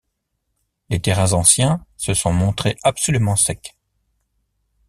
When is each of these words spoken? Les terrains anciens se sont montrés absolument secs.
Les 0.89 0.99
terrains 0.99 1.33
anciens 1.33 1.85
se 1.95 2.15
sont 2.15 2.33
montrés 2.33 2.75
absolument 2.81 3.35
secs. 3.35 3.77